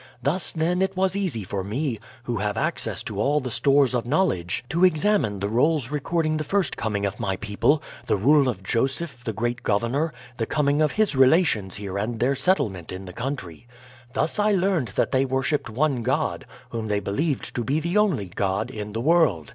Thus, 0.23 0.51
then, 0.51 0.81
it 0.81 0.97
was 0.97 1.15
easy 1.15 1.43
for 1.43 1.63
me, 1.63 1.99
who 2.23 2.37
have 2.37 2.57
access 2.57 3.03
to 3.03 3.21
all 3.21 3.39
the 3.39 3.51
stores 3.51 3.93
of 3.93 4.07
knowledge, 4.07 4.63
to 4.69 4.83
examine 4.83 5.39
the 5.39 5.47
rolls 5.47 5.91
recording 5.91 6.37
the 6.37 6.43
first 6.43 6.75
coming 6.75 7.05
of 7.05 7.19
my 7.19 7.35
people, 7.35 7.83
the 8.07 8.15
rule 8.17 8.49
of 8.49 8.63
Joseph, 8.63 9.23
the 9.23 9.31
great 9.31 9.61
governor, 9.61 10.11
the 10.37 10.47
coming 10.47 10.81
of 10.81 10.93
his 10.93 11.15
relations 11.15 11.75
here 11.75 11.99
and 11.99 12.19
their 12.19 12.33
settlement 12.33 12.91
in 12.91 13.05
the 13.05 13.13
country. 13.13 13.67
Thus 14.13 14.39
I 14.39 14.53
learned 14.53 14.87
that 14.95 15.11
they 15.11 15.23
worshiped 15.23 15.69
one 15.69 16.01
God, 16.01 16.47
whom 16.71 16.87
they 16.87 16.99
believed 16.99 17.53
to 17.53 17.63
be 17.63 17.79
the 17.79 17.97
only 17.99 18.25
God, 18.29 18.71
in 18.71 18.93
the 18.93 19.01
world. 19.01 19.49